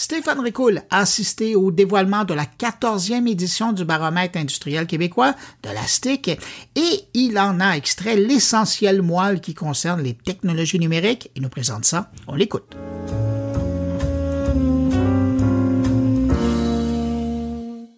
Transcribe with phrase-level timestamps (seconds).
[0.00, 5.68] Stéphane Ricoul a assisté au dévoilement de la 14e édition du baromètre industriel québécois de
[5.68, 6.28] la STIC
[6.74, 11.30] et il en a extrait l'essentiel moelle qui concerne les technologies numériques.
[11.36, 12.10] Il nous présente ça.
[12.28, 12.74] On l'écoute.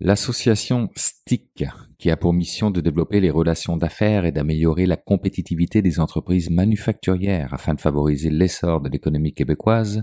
[0.00, 1.64] L'association STIC,
[2.00, 6.48] qui a pour mission de développer les relations d'affaires et d'améliorer la compétitivité des entreprises
[6.48, 10.02] manufacturières afin de favoriser l'essor de l'économie québécoise,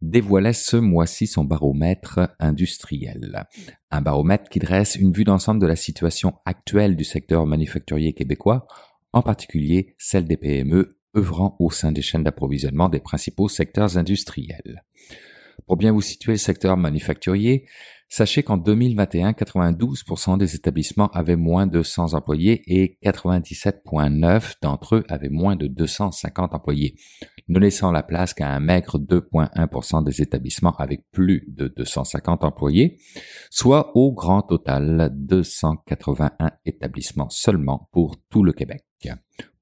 [0.00, 3.44] dévoilait ce mois-ci son baromètre industriel.
[3.90, 8.66] Un baromètre qui dresse une vue d'ensemble de la situation actuelle du secteur manufacturier québécois,
[9.12, 14.84] en particulier celle des PME œuvrant au sein des chaînes d'approvisionnement des principaux secteurs industriels.
[15.66, 17.66] Pour bien vous situer le secteur manufacturier,
[18.08, 25.04] Sachez qu'en 2021, 92% des établissements avaient moins de 100 employés et 97,9 d'entre eux
[25.08, 26.94] avaient moins de 250 employés,
[27.48, 32.98] ne laissant la place qu'à un maigre 2,1% des établissements avec plus de 250 employés,
[33.50, 38.84] soit au grand total 281 établissements seulement pour tout le Québec.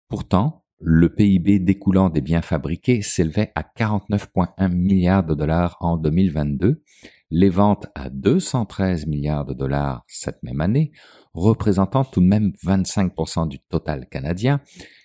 [0.08, 6.82] Pourtant, le PIB découlant des biens fabriqués s'élevait à 49,1 milliards de dollars en 2022
[7.30, 10.92] les ventes à 213 milliards de dollars cette même année,
[11.32, 14.60] représentant tout de même 25% du total canadien,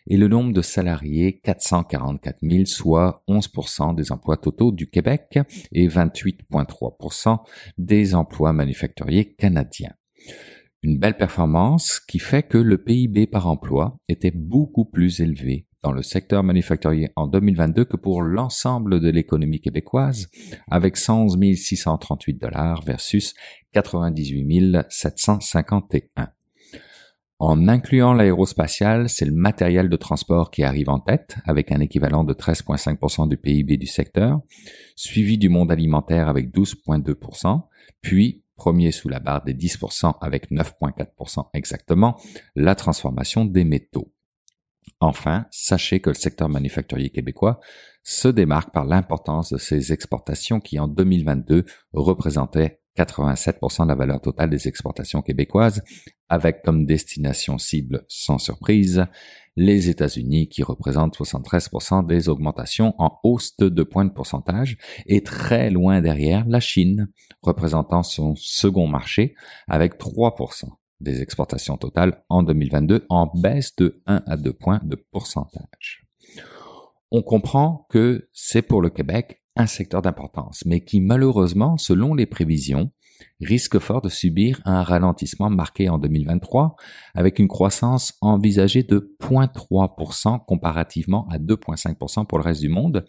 [0.05, 5.39] et le nombre de salariés 444 000, soit 11% des emplois totaux du Québec
[5.71, 7.39] et 28,3%
[7.79, 9.93] des emplois manufacturiers canadiens.
[10.81, 15.91] Une belle performance qui fait que le PIB par emploi était beaucoup plus élevé dans
[15.91, 20.29] le secteur manufacturier en 2022 que pour l'ensemble de l'économie québécoise,
[20.69, 23.33] avec 111 638 dollars versus
[23.73, 26.29] 98 751.
[27.41, 32.25] En incluant l'aérospatial, c'est le matériel de transport qui arrive en tête, avec un équivalent
[32.25, 34.41] de 13,5% du PIB du secteur,
[34.97, 37.63] suivi du monde alimentaire avec 12,2%,
[38.01, 42.19] puis premier sous la barre des 10% avec 9,4% exactement,
[42.55, 44.13] la transformation des métaux.
[44.99, 47.61] Enfin, sachez que le secteur manufacturier québécois
[48.03, 51.63] se démarque par l'importance de ses exportations qui en 2022
[51.93, 55.81] représentaient 87% de la valeur totale des exportations québécoises,
[56.27, 59.05] avec comme destination cible sans surprise
[59.59, 65.21] les États-Unis qui représentent 73% des augmentations en hausse de 2 points de pourcentage et
[65.21, 67.09] très loin derrière la Chine,
[67.41, 69.35] représentant son second marché
[69.67, 70.69] avec 3%
[71.01, 76.07] des exportations totales en 2022 en baisse de 1 à 2 points de pourcentage.
[77.11, 82.25] On comprend que c'est pour le Québec un secteur d'importance, mais qui malheureusement, selon les
[82.25, 82.91] prévisions,
[83.41, 86.75] risque fort de subir un ralentissement marqué en 2023
[87.15, 93.05] avec une croissance envisagée de 0,3% comparativement à 2,5% pour le reste du monde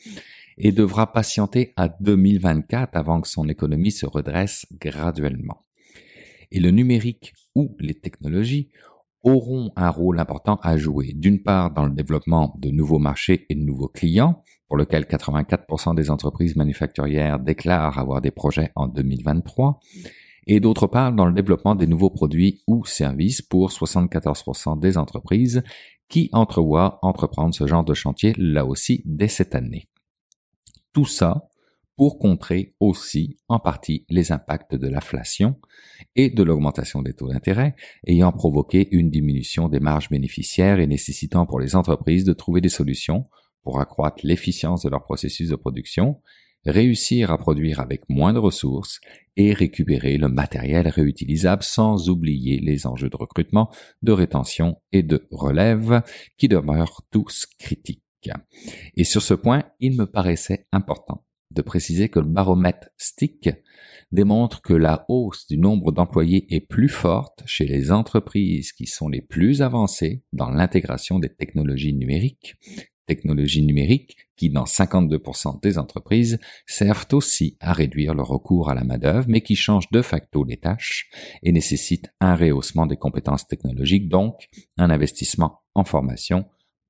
[0.59, 5.65] et devra patienter à 2024 avant que son économie se redresse graduellement.
[6.50, 8.70] Et le numérique ou les technologies
[9.22, 13.54] auront un rôle important à jouer, d'une part dans le développement de nouveaux marchés et
[13.54, 19.81] de nouveaux clients, pour lequel 84% des entreprises manufacturières déclarent avoir des projets en 2023,
[20.47, 25.64] et d'autre part dans le développement des nouveaux produits ou services pour 74% des entreprises
[26.08, 29.88] qui entrevoient entreprendre ce genre de chantier là aussi dès cette année.
[30.92, 31.48] Tout ça
[31.97, 35.56] pour contrer aussi en partie les impacts de l'inflation
[36.14, 37.75] et de l'augmentation des taux d'intérêt,
[38.06, 42.69] ayant provoqué une diminution des marges bénéficiaires et nécessitant pour les entreprises de trouver des
[42.69, 43.26] solutions
[43.62, 46.21] pour accroître l'efficience de leur processus de production,
[46.66, 49.00] réussir à produire avec moins de ressources
[49.37, 53.70] et récupérer le matériel réutilisable sans oublier les enjeux de recrutement,
[54.03, 56.03] de rétention et de relève
[56.37, 58.03] qui demeurent tous critiques.
[58.97, 63.50] Et sur ce point, il me paraissait important de préciser que le baromètre STIC
[64.12, 69.09] démontre que la hausse du nombre d'employés est plus forte chez les entreprises qui sont
[69.09, 72.56] les plus avancées dans l'intégration des technologies numériques,
[73.10, 78.84] technologies numériques qui, dans 52% des entreprises, servent aussi à réduire le recours à la
[78.84, 81.11] main-d'œuvre, mais qui changent de facto les tâches
[81.43, 86.44] et nécessitent un rehaussement des compétences technologiques, donc un investissement en formation,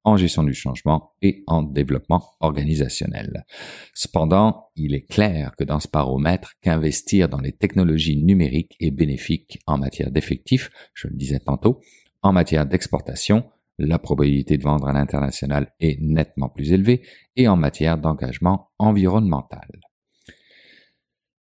[0.05, 3.47] en gestion du changement et en développement organisationnel.
[3.95, 9.59] Cependant, il est clair que dans ce baromètre, qu'investir dans les technologies numériques est bénéfique
[9.67, 11.81] en matière d'effectifs, je le disais tantôt,
[12.23, 13.45] en matière d'exportation,
[13.81, 17.03] la probabilité de vendre à l'international est nettement plus élevée
[17.37, 19.69] et en matière d'engagement environnemental.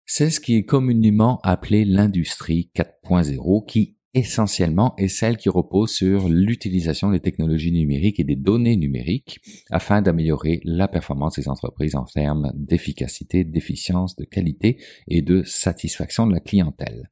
[0.04, 6.28] C'est ce qui est communément appelé l'industrie 4.0 qui essentiellement est celle qui repose sur
[6.28, 9.40] l'utilisation des technologies numériques et des données numériques
[9.70, 14.78] afin d'améliorer la performance des entreprises en termes d'efficacité, d'efficience, de qualité
[15.08, 17.08] et de satisfaction de la clientèle.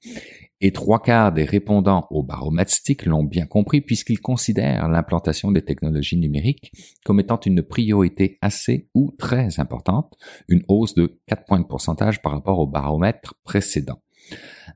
[0.63, 5.63] Et trois quarts des répondants au baromètre STIC l'ont bien compris puisqu'ils considèrent l'implantation des
[5.63, 6.73] technologies numériques
[7.05, 10.17] comme étant une priorité assez ou très importante,
[10.49, 14.03] une hausse de 4 points de pourcentage par rapport au baromètre précédent.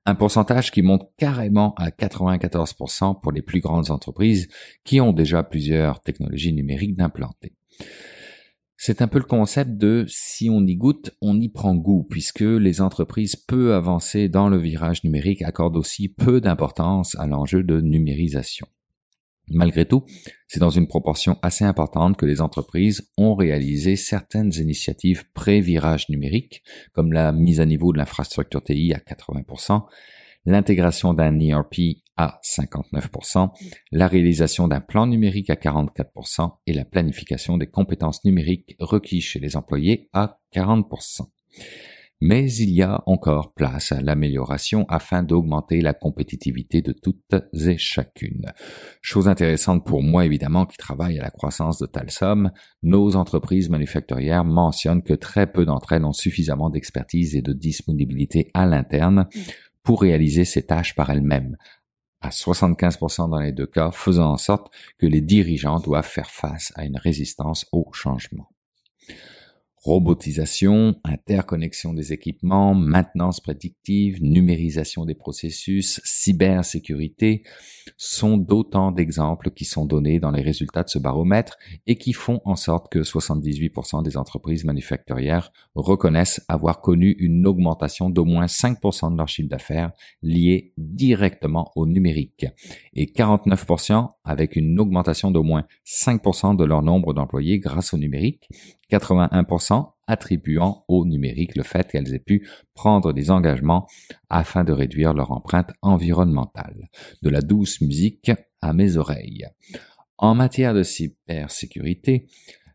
[0.06, 4.48] Un pourcentage qui monte carrément à 94% pour les plus grandes entreprises
[4.84, 7.52] qui ont déjà plusieurs technologies numériques d'implanter.
[8.86, 12.40] C'est un peu le concept de si on y goûte, on y prend goût, puisque
[12.40, 17.80] les entreprises peu avancées dans le virage numérique accordent aussi peu d'importance à l'enjeu de
[17.80, 18.66] numérisation.
[19.48, 20.04] Malgré tout,
[20.48, 26.62] c'est dans une proportion assez importante que les entreprises ont réalisé certaines initiatives pré-virage numérique,
[26.92, 29.86] comme la mise à niveau de l'infrastructure TI à 80%,
[30.46, 33.50] l'intégration d'un ERP à 59%,
[33.90, 39.40] la réalisation d'un plan numérique à 44% et la planification des compétences numériques requises chez
[39.40, 41.26] les employés à 40%
[42.20, 47.76] mais il y a encore place à l'amélioration afin d'augmenter la compétitivité de toutes et
[47.76, 48.50] chacune.
[49.02, 52.50] Chose intéressante pour moi évidemment qui travaille à la croissance de Talsom,
[52.82, 58.50] nos entreprises manufacturières mentionnent que très peu d'entre elles ont suffisamment d'expertise et de disponibilité
[58.54, 59.28] à l'interne
[59.84, 61.56] pour réaliser ces tâches par elles-mêmes.
[62.20, 66.72] À 75% dans les deux cas, faisant en sorte que les dirigeants doivent faire face
[66.74, 68.48] à une résistance au changement
[69.84, 77.42] robotisation, interconnexion des équipements, maintenance prédictive, numérisation des processus, cybersécurité
[77.98, 82.40] sont d'autant d'exemples qui sont donnés dans les résultats de ce baromètre et qui font
[82.46, 89.12] en sorte que 78% des entreprises manufacturières reconnaissent avoir connu une augmentation d'au moins 5%
[89.12, 89.92] de leur chiffre d'affaires
[90.22, 92.46] lié directement au numérique.
[92.94, 98.48] Et 49% avec une augmentation d'au moins 5% de leur nombre d'employés grâce au numérique
[98.90, 99.73] 81%
[100.06, 103.86] attribuant au numérique le fait qu'elles aient pu prendre des engagements
[104.28, 106.88] afin de réduire leur empreinte environnementale.
[107.22, 109.46] De la douce musique à mes oreilles.
[110.18, 112.26] En matière de cybersécurité,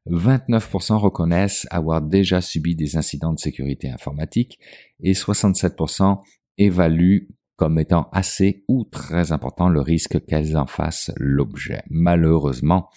[0.08, 4.60] 29% reconnaissent avoir déjà subi des incidents de sécurité informatique
[5.02, 6.20] et 67%
[6.58, 11.84] évaluent comme étant assez ou très important le risque qu'elles en fassent l'objet.
[11.90, 12.90] Malheureusement,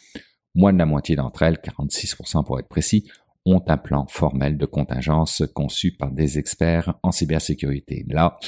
[0.55, 3.11] Moins de la moitié d'entre elles, 46% pour être précis,
[3.45, 8.05] ont un plan formel de contingence conçu par des experts en cybersécurité.
[8.09, 8.39] Là,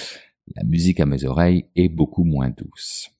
[0.54, 3.10] la musique à mes oreilles est beaucoup moins douce.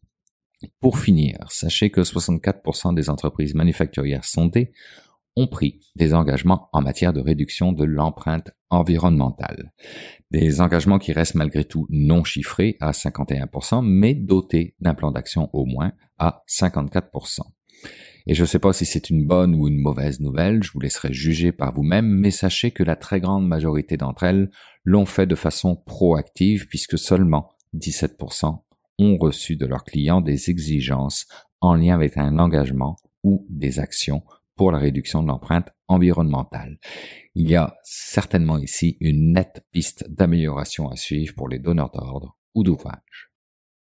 [0.81, 4.73] Pour finir, sachez que 64% des entreprises manufacturières sondées
[5.37, 9.73] ont pris des engagements en matière de réduction de l'empreinte environnementale.
[10.31, 15.51] Des engagements qui restent malgré tout non chiffrés à 51%, mais dotés d'un plan d'action
[15.53, 17.41] au moins à 54%.
[18.27, 20.81] Et je ne sais pas si c'est une bonne ou une mauvaise nouvelle, je vous
[20.81, 24.51] laisserai juger par vous-même, mais sachez que la très grande majorité d'entre elles
[24.85, 28.63] l'ont fait de façon proactive puisque seulement 17%
[28.99, 31.27] ont reçu de leurs clients des exigences
[31.61, 34.23] en lien avec un engagement ou des actions
[34.57, 36.79] pour la réduction de l'empreinte environnementale.
[37.35, 42.39] Il y a certainement ici une nette piste d'amélioration à suivre pour les donneurs d'ordre
[42.55, 43.34] ou d'ouvrage.